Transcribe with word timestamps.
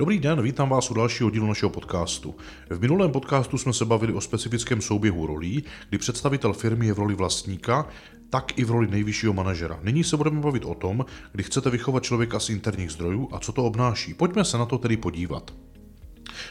Dobrý 0.00 0.18
den, 0.18 0.42
vítám 0.42 0.68
vás 0.68 0.90
u 0.90 0.94
dalšího 0.94 1.30
dílu 1.30 1.46
našeho 1.46 1.70
podcastu. 1.70 2.34
V 2.70 2.80
minulém 2.80 3.10
podcastu 3.10 3.58
jsme 3.58 3.72
se 3.72 3.84
bavili 3.84 4.12
o 4.12 4.20
specifickém 4.20 4.80
souběhu 4.80 5.26
rolí, 5.26 5.64
kdy 5.88 5.98
představitel 5.98 6.52
firmy 6.52 6.86
je 6.86 6.92
v 6.92 6.98
roli 6.98 7.14
vlastníka, 7.14 7.88
tak 8.30 8.58
i 8.58 8.64
v 8.64 8.70
roli 8.70 8.86
nejvyššího 8.86 9.32
manažera. 9.32 9.80
Nyní 9.82 10.04
se 10.04 10.16
budeme 10.16 10.40
bavit 10.40 10.64
o 10.64 10.74
tom, 10.74 11.04
kdy 11.32 11.42
chcete 11.42 11.70
vychovat 11.70 12.02
člověka 12.02 12.40
z 12.40 12.50
interních 12.50 12.90
zdrojů 12.90 13.28
a 13.32 13.38
co 13.38 13.52
to 13.52 13.64
obnáší. 13.64 14.14
Pojďme 14.14 14.44
se 14.44 14.58
na 14.58 14.66
to 14.66 14.78
tedy 14.78 14.96
podívat. 14.96 15.54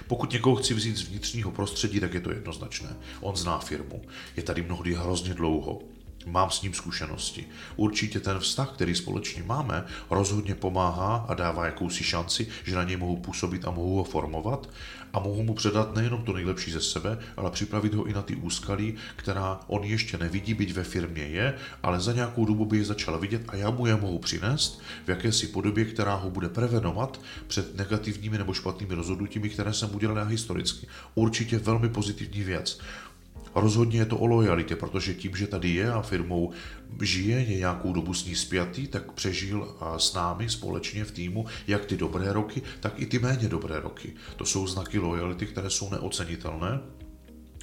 Pokud 0.08 0.32
někoho 0.32 0.56
chci 0.56 0.74
vzít 0.74 0.98
z 0.98 1.10
vnitřního 1.10 1.52
prostředí, 1.52 2.00
tak 2.00 2.14
je 2.14 2.22
to 2.22 2.32
jednoznačné. 2.32 2.90
On 3.22 3.36
zná 3.36 3.60
firmu. 3.60 4.02
Je 4.38 4.44
tady 4.44 4.62
mnohdy 4.62 4.94
hrozně 4.94 5.34
dlouho. 5.34 5.80
Mám 6.26 6.52
s 6.52 6.62
ním 6.62 6.74
zkušenosti. 6.74 7.46
Určitě 7.76 8.20
ten 8.20 8.40
vztah, 8.40 8.72
který 8.72 8.96
společně 8.96 9.44
máme, 9.44 9.86
rozhodně 10.10 10.56
pomáhá 10.56 11.26
a 11.28 11.34
dává 11.34 11.66
jakousi 11.66 12.04
šanci, 12.04 12.48
že 12.64 12.76
na 12.76 12.84
něj 12.84 12.98
mohu 12.98 13.18
působit 13.18 13.66
a 13.66 13.72
mohu 13.72 13.96
ho 13.96 14.04
formovat 14.04 14.70
a 15.14 15.20
mohu 15.20 15.44
mu 15.44 15.54
předat 15.54 15.96
nejenom 15.96 16.24
to 16.24 16.34
nejlepší 16.34 16.72
ze 16.72 16.82
sebe, 16.82 17.18
ale 17.38 17.52
připravit 17.52 17.94
ho 17.94 18.06
i 18.06 18.14
na 18.14 18.22
ty 18.22 18.36
úskalí, 18.36 18.96
která 19.16 19.60
on 19.68 19.84
ještě 19.84 20.18
nevidí, 20.18 20.54
byť 20.54 20.74
ve 20.74 20.84
firmě 20.84 21.24
je, 21.24 21.56
ale 21.84 22.00
za 22.00 22.14
nějakou 22.14 22.46
dobu 22.46 22.66
by 22.66 22.78
je 22.78 22.86
začal 22.86 23.20
vidět 23.20 23.42
a 23.48 23.56
já 23.56 23.70
mu 23.70 23.86
je 23.86 23.96
mohu 23.96 24.20
přinést 24.20 24.82
v 25.06 25.10
jakési 25.10 25.48
podobě, 25.48 25.86
která 25.86 26.16
ho 26.16 26.30
bude 26.30 26.50
prevenovat 26.50 27.22
před 27.48 27.78
negativními 27.78 28.38
nebo 28.38 28.54
špatnými 28.54 28.96
rozhodnutími, 28.96 29.50
které 29.50 29.74
jsem 29.74 29.96
udělal 29.96 30.26
historicky. 30.26 30.88
Určitě 31.16 31.60
velmi 31.60 31.90
pozitivní 31.90 32.44
věc. 32.44 32.80
Rozhodně 33.56 34.00
je 34.00 34.06
to 34.06 34.18
o 34.18 34.26
lojalitě, 34.26 34.76
protože 34.76 35.14
tím, 35.14 35.36
že 35.36 35.48
tady 35.48 35.70
je 35.70 35.92
a 35.92 36.02
firmou 36.02 36.52
žije, 37.02 37.40
je 37.40 37.58
nějakou 37.58 37.94
dobu 37.94 38.14
s 38.14 38.26
ní 38.26 38.36
spjatý, 38.36 38.88
tak 38.88 39.12
přežil 39.12 39.76
s 39.98 40.14
námi 40.14 40.50
společně 40.50 41.06
v 41.06 41.12
týmu 41.12 41.46
jak 41.68 41.86
ty 41.86 41.98
dobré 41.98 42.34
roky, 42.34 42.62
tak 42.80 42.94
i 43.00 43.06
ty 43.06 43.20
méně 43.20 43.48
dobré 43.48 43.80
roky. 43.80 44.14
To 44.36 44.46
jsou 44.46 44.68
znaky 44.68 45.00
lojality, 45.00 45.46
které 45.46 45.70
jsou 45.70 45.90
neocenitelné 45.90 46.80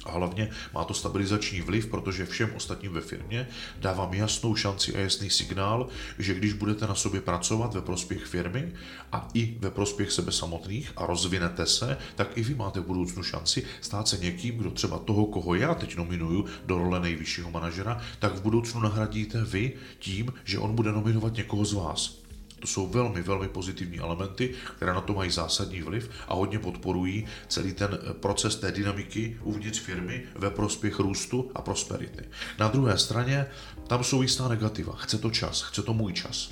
a 0.05 0.11
hlavně 0.11 0.49
má 0.73 0.83
to 0.83 0.93
stabilizační 0.93 1.61
vliv, 1.61 1.87
protože 1.87 2.25
všem 2.25 2.53
ostatním 2.55 2.93
ve 2.93 3.01
firmě 3.01 3.47
dávám 3.79 4.13
jasnou 4.13 4.55
šanci 4.55 4.95
a 4.95 4.99
jasný 4.99 5.29
signál, 5.29 5.87
že 6.19 6.33
když 6.33 6.53
budete 6.53 6.87
na 6.87 6.95
sobě 6.95 7.21
pracovat 7.21 7.73
ve 7.73 7.81
prospěch 7.81 8.25
firmy 8.25 8.73
a 9.11 9.27
i 9.33 9.57
ve 9.59 9.71
prospěch 9.71 10.11
sebe 10.11 10.31
samotných 10.31 10.91
a 10.95 11.05
rozvinete 11.05 11.65
se, 11.65 11.97
tak 12.15 12.37
i 12.37 12.43
vy 12.43 12.55
máte 12.55 12.79
v 12.79 12.85
budoucnu 12.85 13.23
šanci 13.23 13.63
stát 13.81 14.07
se 14.07 14.17
někým, 14.17 14.57
kdo 14.57 14.71
třeba 14.71 14.99
toho, 14.99 15.25
koho 15.25 15.55
já 15.55 15.75
teď 15.75 15.95
nominuju 15.95 16.45
do 16.65 16.77
role 16.77 16.99
nejvyššího 16.99 17.51
manažera, 17.51 18.01
tak 18.19 18.35
v 18.35 18.41
budoucnu 18.41 18.81
nahradíte 18.81 19.43
vy 19.43 19.73
tím, 19.99 20.33
že 20.43 20.59
on 20.59 20.75
bude 20.75 20.91
nominovat 20.91 21.33
někoho 21.33 21.65
z 21.65 21.73
vás. 21.73 22.26
To 22.59 22.67
jsou 22.67 22.87
velmi, 22.87 23.21
velmi 23.21 23.47
pozitivní 23.47 23.99
elementy, 23.99 24.53
které 24.77 24.93
na 24.93 25.01
to 25.01 25.13
mají 25.13 25.31
zásadní 25.31 25.81
vliv 25.81 26.09
a 26.27 26.33
hodně 26.33 26.59
podporují 26.59 27.27
celý 27.47 27.73
ten 27.73 27.99
eh, 28.01 28.13
proces 28.13 28.55
té 28.55 28.71
dynamiky 28.71 29.37
uvnitř 29.43 29.79
firmy 29.79 30.23
ve 30.35 30.49
prospěch 30.49 30.99
růstu 30.99 31.51
a 31.55 31.61
prosperity. 31.61 32.23
Na 32.59 32.67
druhé 32.67 32.97
straně 32.97 33.45
tam 33.87 34.03
jsou 34.03 34.21
jistá 34.21 34.47
negativa. 34.47 34.95
Chce 34.95 35.17
to 35.17 35.31
čas, 35.31 35.61
chce 35.61 35.83
to 35.83 35.93
můj 35.93 36.13
čas. 36.13 36.51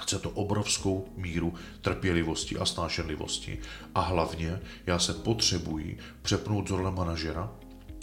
Chce 0.00 0.18
to 0.18 0.30
obrovskou 0.30 1.08
míru 1.16 1.54
trpělivosti 1.80 2.56
a 2.56 2.64
snášenlivosti. 2.64 3.58
A 3.94 4.00
hlavně 4.00 4.60
já 4.86 4.98
se 4.98 5.14
potřebuji 5.14 5.98
přepnout 6.22 6.68
z 6.68 6.70
role 6.70 6.90
manažera 6.90 7.50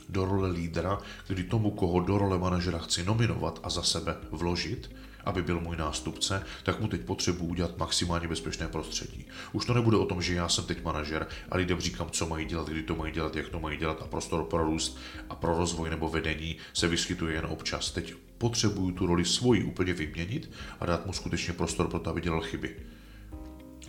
do 0.10 0.26
role 0.26 0.50
lídra, 0.50 0.98
kdy 1.28 1.44
tomu, 1.44 1.72
koho 1.72 2.00
do 2.00 2.18
role 2.18 2.40
manažera 2.40 2.80
chci 2.80 3.04
nominovat 3.04 3.60
a 3.64 3.70
za 3.70 3.84
sebe 3.84 4.18
vložit, 4.32 4.90
aby 5.24 5.42
byl 5.42 5.60
můj 5.60 5.78
nástupce, 5.78 6.44
tak 6.64 6.80
mu 6.80 6.88
teď 6.88 7.02
potřebuji 7.02 7.46
udělat 7.46 7.78
maximálně 7.78 8.28
bezpečné 8.28 8.68
prostředí. 8.68 9.26
Už 9.52 9.66
to 9.66 9.74
nebude 9.74 9.98
o 9.98 10.06
tom, 10.06 10.22
že 10.22 10.34
já 10.34 10.50
jsem 10.50 10.64
teď 10.64 10.84
manažer 10.84 11.28
a 11.50 11.58
lidem 11.58 11.80
říkám, 11.80 12.10
co 12.10 12.28
mají 12.28 12.46
dělat, 12.46 12.70
kdy 12.70 12.84
to 12.84 12.96
mají 12.96 13.14
dělat, 13.14 13.36
jak 13.36 13.50
to 13.50 13.60
mají 13.60 13.78
dělat 13.78 14.02
a 14.02 14.08
prostor 14.08 14.44
pro 14.44 14.64
růst 14.64 14.98
a 15.30 15.36
pro 15.36 15.58
rozvoj 15.58 15.90
nebo 15.90 16.10
vedení 16.10 16.56
se 16.74 16.88
vyskytuje 16.88 17.34
jen 17.34 17.46
občas. 17.46 17.92
Teď 17.92 18.14
potřebuju 18.38 18.92
tu 18.92 19.06
roli 19.06 19.26
svoji 19.26 19.64
úplně 19.64 19.94
vyměnit 19.94 20.52
a 20.80 20.86
dát 20.86 21.06
mu 21.06 21.14
skutečně 21.14 21.54
prostor 21.54 21.88
pro 21.88 22.00
to, 22.00 22.10
aby 22.10 22.22
dělal 22.22 22.42
chyby. 22.42 22.76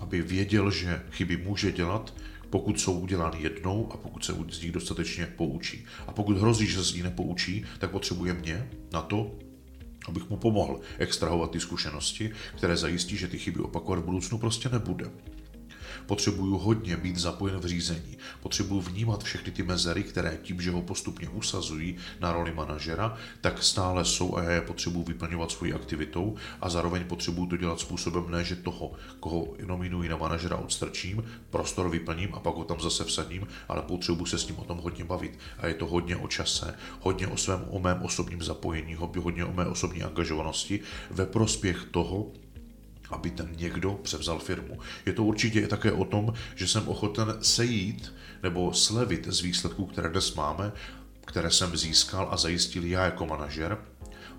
Aby 0.01 0.23
věděl, 0.23 0.71
že 0.71 1.03
chyby 1.11 1.37
může 1.37 1.73
dělat, 1.73 2.15
pokud 2.51 2.81
jsou 2.81 3.01
udělány 3.01 3.43
jednou 3.43 3.93
a 3.93 3.97
pokud 3.97 4.25
se 4.25 4.35
z 4.51 4.63
nich 4.63 4.73
dostatečně 4.73 5.27
poučí. 5.27 5.85
A 6.07 6.13
pokud 6.13 6.39
hrozí, 6.39 6.67
že 6.67 6.75
se 6.75 6.85
z 6.85 6.95
ní 6.95 7.03
nepoučí, 7.03 7.65
tak 7.79 7.91
potřebuje 7.91 8.35
mě 8.35 8.71
na 8.93 9.03
to, 9.03 9.39
abych 10.09 10.31
mu 10.31 10.37
pomohl 10.37 10.81
extrahovat 10.99 11.50
ty 11.50 11.61
zkušenosti, 11.61 12.31
které 12.56 12.77
zajistí, 12.77 13.16
že 13.16 13.28
ty 13.28 13.38
chyby 13.38 13.61
opakovat 13.61 14.00
v 14.00 14.05
budoucnu 14.05 14.38
prostě 14.38 14.69
nebude. 14.69 15.11
Potřebuju 16.10 16.59
hodně 16.59 16.97
být 16.97 17.16
zapojen 17.16 17.59
v 17.59 17.66
řízení. 17.66 18.19
Potřebuju 18.41 18.81
vnímat 18.81 19.25
všechny 19.25 19.53
ty 19.53 19.62
mezery, 19.62 20.03
které 20.03 20.38
tím, 20.43 20.60
že 20.60 20.71
ho 20.71 20.82
postupně 20.82 21.28
usazují 21.28 21.97
na 22.21 22.32
roli 22.32 22.53
manažera, 22.53 23.16
tak 23.41 23.62
stále 23.62 24.04
jsou 24.04 24.37
a 24.37 24.43
já 24.43 24.50
je 24.50 24.60
potřebuju 24.60 25.04
vyplňovat 25.04 25.50
svojí 25.50 25.72
aktivitou 25.72 26.37
a 26.60 26.71
zároveň 26.71 27.04
potřebuju 27.04 27.47
to 27.47 27.56
dělat 27.56 27.81
způsobem 27.81 28.31
ne, 28.31 28.44
že 28.44 28.56
toho, 28.56 28.93
koho 29.21 29.54
nominuji 29.66 30.09
na 30.09 30.16
manažera, 30.16 30.56
odstrčím, 30.56 31.25
prostor 31.50 31.91
vyplním 31.91 32.34
a 32.34 32.41
pak 32.41 32.54
ho 32.54 32.65
tam 32.65 32.81
zase 32.81 33.04
vsadím, 33.04 33.47
ale 33.69 33.82
potřebuju 33.82 34.27
se 34.27 34.38
s 34.38 34.47
ním 34.47 34.59
o 34.59 34.65
tom 34.65 34.78
hodně 34.78 35.04
bavit. 35.04 35.38
A 35.59 35.66
je 35.66 35.75
to 35.75 35.87
hodně 35.87 36.16
o 36.16 36.28
čase, 36.28 36.75
hodně 37.00 37.27
o 37.27 37.37
svém, 37.37 37.65
o 37.69 37.78
mém 37.78 38.03
osobním 38.03 38.42
zapojení, 38.42 38.94
hodně 38.94 39.44
o 39.44 39.53
mé 39.53 39.66
osobní 39.66 40.03
angažovanosti 40.03 40.81
ve 41.10 41.27
prospěch 41.27 41.84
toho, 41.91 42.32
aby 43.10 43.31
ten 43.31 43.48
někdo 43.56 43.93
převzal 43.93 44.38
firmu. 44.38 44.78
Je 45.06 45.12
to 45.12 45.25
určitě 45.25 45.66
také 45.66 45.93
o 45.93 46.04
tom, 46.04 46.32
že 46.54 46.69
jsem 46.69 46.88
ochoten 46.88 47.34
sejít 47.43 48.15
nebo 48.43 48.75
slevit 48.75 49.26
z 49.26 49.41
výsledků, 49.41 49.87
které 49.87 50.09
dnes 50.09 50.34
máme, 50.34 50.72
které 51.25 51.50
jsem 51.50 51.76
získal 51.76 52.28
a 52.31 52.37
zajistil 52.37 52.84
já 52.84 53.04
jako 53.04 53.26
manažer, 53.26 53.78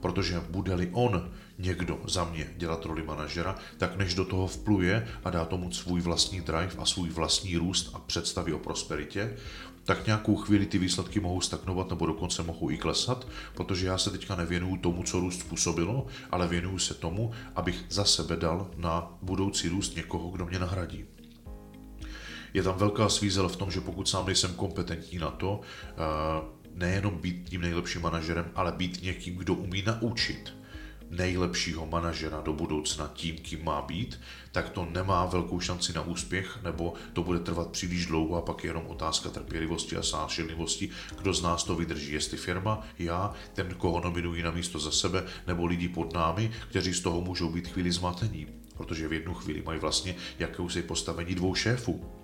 protože 0.02 0.42
bude-li 0.50 0.90
on 0.94 1.32
někdo 1.60 2.00
za 2.08 2.24
mě 2.24 2.54
dělat 2.58 2.86
roli 2.86 3.04
manažera, 3.04 3.56
tak 3.78 3.98
než 3.98 4.16
do 4.16 4.26
toho 4.26 4.48
vpluje 4.48 5.08
a 5.24 5.30
dá 5.30 5.46
tomu 5.46 5.72
svůj 5.72 6.02
vlastní 6.02 6.42
drive 6.42 6.72
a 6.78 6.86
svůj 6.86 7.10
vlastní 7.10 7.58
růst 7.58 7.90
a 7.94 8.00
představy 8.00 8.54
o 8.54 8.60
prosperitě, 8.60 9.38
tak 9.84 10.06
nějakou 10.06 10.36
chvíli 10.36 10.66
ty 10.66 10.78
výsledky 10.78 11.20
mohou 11.20 11.42
stagnovat 11.42 11.90
nebo 11.90 12.06
dokonce 12.06 12.44
mohou 12.44 12.70
i 12.70 12.78
klesat, 12.78 13.28
protože 13.54 13.88
já 13.88 13.98
se 13.98 14.10
teďka 14.10 14.36
nevěnuju 14.36 14.78
tomu, 14.78 15.04
co 15.04 15.20
růst 15.20 15.40
způsobilo, 15.40 16.08
ale 16.32 16.48
věnuju 16.48 16.80
se 16.80 16.94
tomu, 16.94 17.32
abych 17.56 17.86
za 17.90 18.06
sebe 18.06 18.36
dal 18.36 18.72
na 18.78 19.18
budoucí 19.22 19.70
růst 19.70 19.96
někoho, 19.96 20.30
kdo 20.30 20.46
mě 20.46 20.60
nahradí. 20.60 21.06
Je 22.54 22.64
tam 22.64 22.78
velká 22.78 23.10
svízel 23.10 23.50
v 23.50 23.56
tom, 23.56 23.72
že 23.72 23.82
pokud 23.82 24.10
sám 24.10 24.26
nejsem 24.26 24.54
kompetentní 24.54 25.20
na 25.20 25.32
to, 25.32 25.62
eh, 25.88 26.61
nejenom 26.76 27.18
být 27.18 27.50
tím 27.50 27.62
nejlepším 27.62 28.02
manažerem, 28.02 28.52
ale 28.56 28.72
být 28.72 29.04
někým, 29.04 29.36
kdo 29.36 29.54
umí 29.54 29.84
naučit 29.86 30.54
nejlepšího 31.12 31.86
manažera 31.86 32.42
do 32.42 32.54
budoucna 32.54 33.12
tím, 33.14 33.38
kým 33.38 33.66
má 33.66 33.82
být, 33.82 34.20
tak 34.52 34.70
to 34.70 34.88
nemá 34.92 35.26
velkou 35.26 35.60
šanci 35.60 35.94
na 35.94 36.02
úspěch, 36.02 36.60
nebo 36.64 36.94
to 37.14 37.24
bude 37.24 37.40
trvat 37.40 37.68
příliš 37.68 38.06
dlouho 38.06 38.36
a 38.38 38.42
pak 38.42 38.64
je 38.64 38.70
jenom 38.70 38.88
otázka 38.88 39.30
trpělivosti 39.30 39.98
a 39.98 40.04
sášenlivosti, 40.04 40.90
kdo 41.18 41.34
z 41.34 41.42
nás 41.42 41.64
to 41.64 41.76
vydrží, 41.76 42.14
jestli 42.14 42.38
firma, 42.38 42.88
já, 43.00 43.34
ten, 43.54 43.74
koho 43.78 44.02
nominují 44.02 44.44
na 44.44 44.52
místo 44.52 44.80
za 44.80 44.92
sebe, 44.92 45.24
nebo 45.48 45.66
lidi 45.66 45.90
pod 45.90 46.14
námi, 46.14 46.52
kteří 46.70 46.94
z 46.94 47.02
toho 47.02 47.22
můžou 47.22 47.50
být 47.50 47.68
chvíli 47.68 47.92
zmatení, 47.92 48.48
protože 48.78 49.08
v 49.08 49.14
jednu 49.14 49.34
chvíli 49.34 49.62
mají 49.66 49.80
vlastně 49.80 50.16
jakousi 50.40 50.82
postavení 50.82 51.36
dvou 51.36 51.56
šéfů 51.56 52.21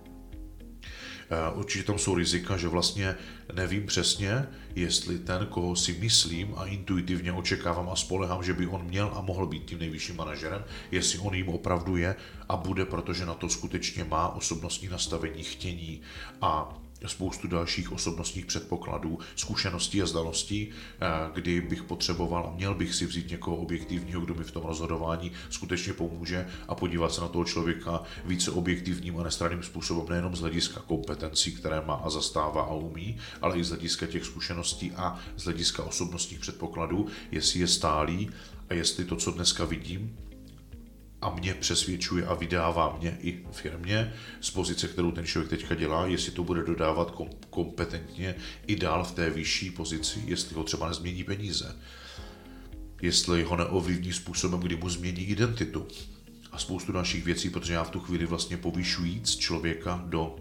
určitě 1.53 1.83
tam 1.83 1.99
jsou 1.99 2.15
rizika, 2.15 2.57
že 2.57 2.67
vlastně 2.67 3.15
nevím 3.53 3.85
přesně, 3.85 4.47
jestli 4.75 5.19
ten, 5.19 5.45
koho 5.45 5.75
si 5.75 5.93
myslím 5.93 6.53
a 6.57 6.65
intuitivně 6.65 7.31
očekávám 7.31 7.89
a 7.89 7.95
spolehám, 7.95 8.43
že 8.43 8.53
by 8.53 8.67
on 8.67 8.83
měl 8.83 9.11
a 9.15 9.21
mohl 9.21 9.47
být 9.47 9.65
tím 9.65 9.79
nejvyšším 9.79 10.15
manažerem, 10.15 10.63
jestli 10.91 11.19
on 11.19 11.33
jim 11.33 11.49
opravdu 11.49 11.97
je 11.97 12.15
a 12.49 12.57
bude, 12.57 12.85
protože 12.85 13.25
na 13.25 13.33
to 13.33 13.49
skutečně 13.49 14.03
má 14.03 14.27
osobnostní 14.27 14.87
nastavení, 14.87 15.43
chtění 15.43 16.01
a 16.41 16.77
spoustu 17.05 17.47
dalších 17.47 17.91
osobnostních 17.91 18.45
předpokladů, 18.45 19.19
zkušeností 19.35 20.01
a 20.01 20.05
znalostí, 20.05 20.69
eh, 20.69 21.07
kdy 21.33 21.61
bych 21.61 21.83
potřeboval 21.83 22.47
a 22.47 22.55
měl 22.55 22.75
bych 22.75 22.95
si 22.95 23.05
vzít 23.05 23.29
někoho 23.29 23.57
objektivního, 23.57 24.21
kdo 24.21 24.33
mi 24.33 24.43
v 24.43 24.51
tom 24.51 24.63
rozhodování 24.63 25.31
skutečně 25.49 25.93
pomůže 25.93 26.47
a 26.67 26.75
podívat 26.75 27.13
se 27.13 27.21
na 27.21 27.27
toho 27.27 27.45
člověka 27.45 28.03
více 28.25 28.51
objektivním 28.51 29.19
a 29.19 29.23
nestranným 29.23 29.63
způsobem, 29.63 30.05
nejenom 30.09 30.35
z 30.35 30.39
hlediska 30.39 30.81
kompetencí, 30.87 31.51
které 31.51 31.81
má 31.81 31.93
a 31.93 32.09
zastává 32.09 32.61
a 32.61 32.73
umí, 32.73 33.17
ale 33.41 33.57
i 33.57 33.63
z 33.63 33.69
hlediska 33.69 34.07
těch 34.07 34.25
zkušeností 34.25 34.91
a 34.91 35.19
z 35.37 35.43
hlediska 35.43 35.83
osobnostních 35.83 36.39
předpokladů, 36.39 37.07
jestli 37.31 37.59
je 37.59 37.67
stálý 37.67 38.29
a 38.69 38.73
jestli 38.73 39.05
to, 39.05 39.15
co 39.15 39.31
dneska 39.31 39.65
vidím, 39.65 40.17
a 41.21 41.29
mě 41.29 41.53
přesvědčuje 41.53 42.25
a 42.25 42.33
vydává 42.33 42.97
mě 42.99 43.17
i 43.21 43.39
firmě 43.51 44.13
z 44.41 44.49
pozice, 44.49 44.87
kterou 44.87 45.11
ten 45.11 45.25
člověk 45.25 45.49
teďka 45.49 45.75
dělá, 45.75 46.07
jestli 46.07 46.31
to 46.31 46.43
bude 46.43 46.63
dodávat 46.63 47.15
kompetentně 47.49 48.35
i 48.67 48.75
dál 48.75 49.03
v 49.03 49.11
té 49.11 49.29
vyšší 49.29 49.71
pozici, 49.71 50.23
jestli 50.25 50.55
ho 50.55 50.63
třeba 50.63 50.87
nezmění 50.87 51.23
peníze, 51.23 51.75
jestli 53.01 53.43
ho 53.43 53.57
neovlivní 53.57 54.13
způsobem, 54.13 54.59
kdy 54.59 54.75
mu 54.75 54.89
změní 54.89 55.21
identitu. 55.21 55.87
A 56.51 56.57
spoustu 56.57 56.91
dalších 56.91 57.25
věcí, 57.25 57.49
protože 57.49 57.73
já 57.73 57.83
v 57.83 57.89
tu 57.89 57.99
chvíli 57.99 58.25
vlastně 58.25 58.57
povyšujíc 58.57 59.35
člověka 59.35 60.03
do 60.05 60.35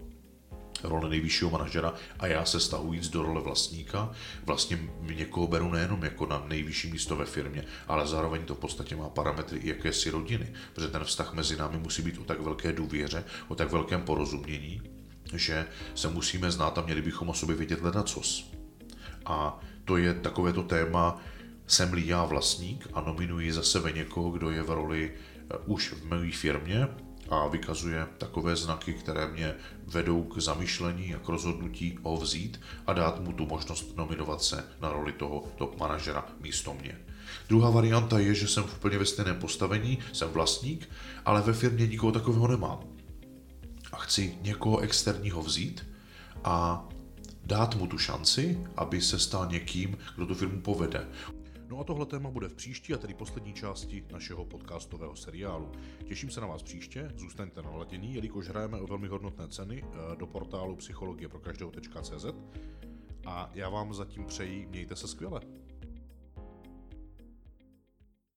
role 0.83 1.09
nejvyššího 1.09 1.51
manažera 1.51 1.93
a 2.19 2.27
já 2.27 2.45
se 2.45 2.59
stahujíc 2.59 3.09
do 3.09 3.23
role 3.23 3.41
vlastníka, 3.41 4.11
vlastně 4.45 4.79
někoho 5.01 5.47
beru 5.47 5.71
nejenom 5.71 6.03
jako 6.03 6.25
na 6.25 6.43
nejvyšší 6.47 6.91
místo 6.91 7.15
ve 7.15 7.25
firmě, 7.25 7.63
ale 7.87 8.07
zároveň 8.07 8.45
to 8.45 8.55
v 8.55 8.59
podstatě 8.59 8.95
má 8.95 9.09
parametry 9.09 9.59
i 9.59 9.69
jakési 9.69 10.09
rodiny, 10.09 10.53
protože 10.73 10.87
ten 10.87 11.03
vztah 11.03 11.33
mezi 11.33 11.57
námi 11.57 11.77
musí 11.77 12.01
být 12.01 12.17
o 12.17 12.23
tak 12.23 12.41
velké 12.41 12.71
důvěře, 12.71 13.23
o 13.47 13.55
tak 13.55 13.71
velkém 13.71 14.01
porozumění, 14.01 14.81
že 15.33 15.65
se 15.95 16.07
musíme 16.09 16.51
znát 16.51 16.77
a 16.77 16.81
měli 16.81 17.01
bychom 17.01 17.29
o 17.29 17.33
sobě 17.33 17.55
vědět 17.55 17.81
ledacos. 17.81 18.51
A 19.25 19.59
to 19.85 19.97
je 19.97 20.13
takovéto 20.13 20.63
téma, 20.63 21.21
jsem-li 21.67 22.07
já 22.07 22.25
vlastník 22.25 22.87
a 22.93 23.01
nominuji 23.01 23.53
za 23.53 23.63
sebe 23.63 23.91
někoho, 23.91 24.29
kdo 24.29 24.51
je 24.51 24.63
v 24.63 24.69
roli 24.69 25.11
eh, 25.11 25.57
už 25.65 25.93
v 25.93 26.05
mé 26.05 26.31
firmě, 26.31 26.87
a 27.29 27.47
vykazuje 27.47 28.07
takové 28.17 28.55
znaky, 28.55 28.93
které 28.93 29.27
mě 29.27 29.55
vedou 29.85 30.23
k 30.23 30.37
zamyšlení 30.37 31.15
a 31.15 31.19
k 31.19 31.27
rozhodnutí 31.27 31.99
ho 32.03 32.17
vzít 32.17 32.61
a 32.87 32.93
dát 32.93 33.19
mu 33.19 33.33
tu 33.33 33.45
možnost 33.45 33.97
nominovat 33.97 34.43
se 34.43 34.63
na 34.81 34.91
roli 34.91 35.11
toho 35.11 35.43
top 35.57 35.79
manažera 35.79 36.25
místo 36.39 36.73
mě. 36.73 36.97
Druhá 37.49 37.69
varianta 37.69 38.19
je, 38.19 38.35
že 38.35 38.47
jsem 38.47 38.63
v 38.63 38.75
úplně 38.75 38.97
ve 38.97 39.05
stejném 39.05 39.35
postavení, 39.35 39.97
jsem 40.13 40.29
vlastník, 40.29 40.89
ale 41.25 41.41
ve 41.41 41.53
firmě 41.53 41.87
nikoho 41.87 42.11
takového 42.11 42.47
nemám. 42.47 42.79
A 43.91 43.97
chci 43.97 44.37
někoho 44.41 44.79
externího 44.79 45.41
vzít 45.41 45.87
a 46.43 46.87
dát 47.43 47.75
mu 47.75 47.87
tu 47.87 47.97
šanci, 47.97 48.67
aby 48.75 49.01
se 49.01 49.19
stal 49.19 49.47
někým, 49.51 49.97
kdo 50.15 50.25
tu 50.25 50.35
firmu 50.35 50.61
povede. 50.61 51.07
No 51.69 51.79
a 51.79 51.83
tohle 51.83 52.05
téma 52.05 52.31
bude 52.31 52.49
v 52.49 52.53
příští 52.53 52.93
a 52.93 52.97
tedy 52.97 53.13
poslední 53.13 53.53
části 53.53 54.05
našeho 54.11 54.45
podcastového 54.45 55.15
seriálu. 55.15 55.71
Těším 56.05 56.29
se 56.29 56.41
na 56.41 56.47
vás 56.47 56.63
příště, 56.63 57.11
zůstaňte 57.15 57.61
na 57.61 57.69
ladění, 57.69 58.13
jelikož 58.13 58.47
hrajeme 58.47 58.81
o 58.81 58.87
velmi 58.87 59.07
hodnotné 59.07 59.47
ceny 59.47 59.83
eh, 59.83 60.15
do 60.15 60.27
portálu 60.27 60.75
psychologie 60.75 61.29
pro 61.29 61.39
každého.cz 61.39 62.25
a 63.25 63.51
já 63.53 63.69
vám 63.69 63.93
zatím 63.93 64.25
přeji, 64.25 64.65
mějte 64.65 64.95
se 64.95 65.07
skvěle. 65.07 65.41